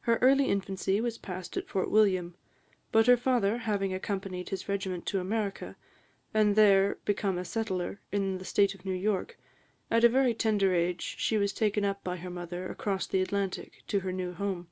Her 0.00 0.16
early 0.22 0.46
infancy 0.46 1.02
was 1.02 1.18
passed 1.18 1.58
at 1.58 1.68
Fort 1.68 1.90
William; 1.90 2.34
but 2.92 3.06
her 3.06 3.16
father 3.18 3.58
having 3.58 3.92
accompanied 3.92 4.48
his 4.48 4.70
regiment 4.70 5.04
to 5.08 5.20
America, 5.20 5.76
and 6.32 6.56
there 6.56 6.96
become 7.04 7.36
a 7.36 7.44
settler, 7.44 8.00
in 8.10 8.38
the 8.38 8.46
State 8.46 8.74
of 8.74 8.86
New 8.86 8.94
York, 8.94 9.36
at 9.90 10.02
a 10.02 10.08
very 10.08 10.32
tender 10.32 10.72
age 10.72 11.16
she 11.18 11.36
was 11.36 11.52
taken 11.52 11.94
by 12.02 12.16
her 12.16 12.30
mother 12.30 12.70
across 12.70 13.06
the 13.06 13.20
Atlantic, 13.20 13.82
to 13.88 14.00
her 14.00 14.12
new 14.12 14.32
home. 14.32 14.68